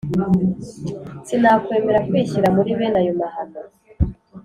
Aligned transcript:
sinakwemera 1.27 2.05
kwishyira 2.07 2.47
muri 2.55 2.71
bene 2.77 2.97
ayo 3.01 3.13
mahano. 3.19 3.59